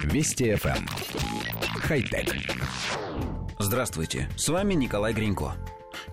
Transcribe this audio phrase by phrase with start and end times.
[0.00, 0.76] Вести FM.
[0.76, 0.86] Эм.
[1.80, 2.34] Хай-тек.
[3.58, 5.54] Здравствуйте, с вами Николай Гринько.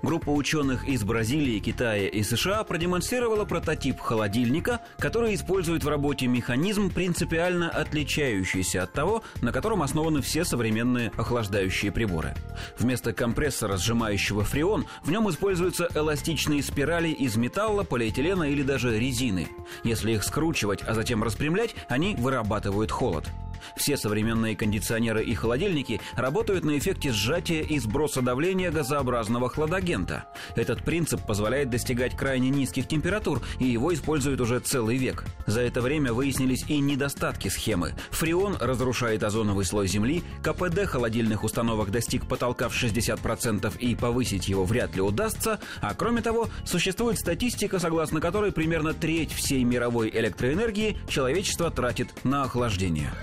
[0.02, 6.90] Группа ученых из Бразилии, Китая и США продемонстрировала прототип холодильника, который использует в работе механизм,
[6.90, 12.34] принципиально отличающийся от того, на котором основаны все современные охлаждающие приборы.
[12.78, 19.50] Вместо компрессора, сжимающего фреон, в нем используются эластичные спирали из металла, полиэтилена или даже резины.
[19.84, 23.30] Если их скручивать, а затем распрямлять, они вырабатывают холод.
[23.80, 30.26] Все современные кондиционеры и холодильники работают на эффекте сжатия и сброса давления газообразного хладагента.
[30.58, 35.24] Этот принцип позволяет достигать крайне низких температур, и его используют уже целый век.
[35.48, 37.94] За это время выяснились и недостатки схемы.
[38.12, 44.66] Фреон разрушает озоновый слой Земли, КПД холодильных установок достиг потолка в 60% и повысить его
[44.66, 50.98] вряд ли удастся, а кроме того, существует статистика, согласно которой примерно треть всей мировой электроэнергии
[51.08, 53.14] человечество тратит на охлаждение.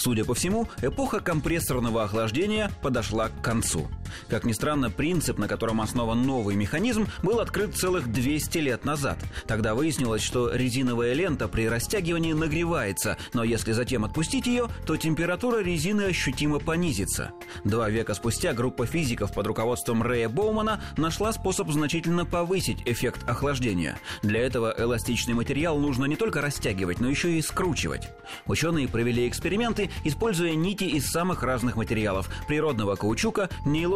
[0.00, 3.86] Судя по всему, эпоха компрессорного охлаждения подошла к концу.
[4.28, 9.18] Как ни странно, принцип, на котором основан новый механизм, был открыт целых 200 лет назад.
[9.46, 15.62] Тогда выяснилось, что резиновая лента при растягивании нагревается, но если затем отпустить ее, то температура
[15.62, 17.32] резины ощутимо понизится.
[17.64, 23.98] Два века спустя группа физиков под руководством Рэя Боумана нашла способ значительно повысить эффект охлаждения.
[24.22, 28.08] Для этого эластичный материал нужно не только растягивать, но еще и скручивать.
[28.46, 33.48] Ученые провели эксперименты используя нити из самых разных материалов– природного каучука,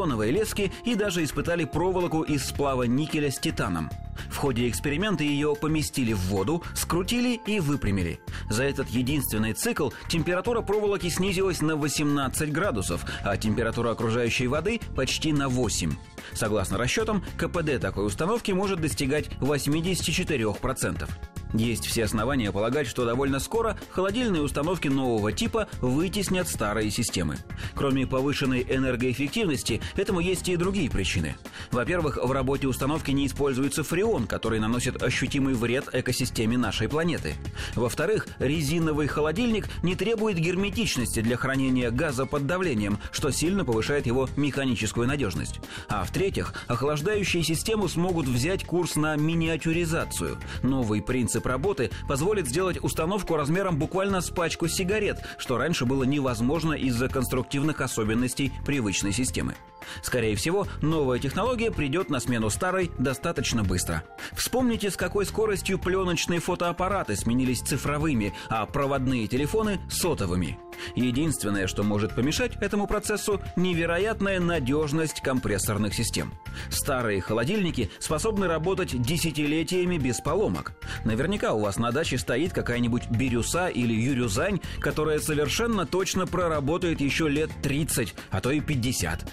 [0.04, 3.90] нейлоновой лески и даже испытали проволоку из сплава никеля с титаном.
[4.30, 8.20] В ходе эксперимента ее поместили в воду, скрутили и выпрямили.
[8.50, 15.32] За этот единственный цикл температура проволоки снизилась на 18 градусов, а температура окружающей воды почти
[15.32, 15.92] на 8.
[16.32, 21.08] Согласно расчетам, КПД такой установки может достигать 84%.
[21.54, 27.38] Есть все основания полагать, что довольно скоро холодильные установки нового типа вытеснят старые системы.
[27.76, 31.36] Кроме повышенной энергоэффективности, этому есть и другие причины.
[31.70, 37.34] Во-первых, в работе установки не используется фреон, который наносит ощутимый вред экосистеме нашей планеты.
[37.76, 44.28] Во-вторых, резиновый холодильник не требует герметичности для хранения газа под давлением, что сильно повышает его
[44.36, 45.60] механическую надежность.
[45.88, 50.36] А в-третьих, охлаждающие системы смогут взять курс на миниатюризацию.
[50.64, 56.04] Новый принцип принцип работы позволит сделать установку размером буквально с пачку сигарет, что раньше было
[56.04, 59.54] невозможно из-за конструктивных особенностей привычной системы.
[60.02, 64.02] Скорее всего, новая технология придет на смену старой достаточно быстро.
[64.32, 70.58] Вспомните, с какой скоростью пленочные фотоаппараты сменились цифровыми, а проводные телефоны– сотовыми.
[70.94, 76.34] Единственное, что может помешать этому процессу– невероятная надежность компрессорных систем.
[76.70, 80.72] Старые холодильники способны работать десятилетиями без поломок.
[81.04, 87.28] Наверняка у вас на даче стоит какая-нибудь бирюса или юрюзань, которая совершенно точно проработает еще
[87.28, 89.32] лет 30, а то и 50.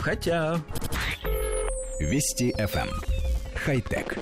[0.00, 0.60] Хотя...
[2.00, 2.88] Вести FM.
[2.88, 3.22] Эм.
[3.64, 4.18] Хай-тек.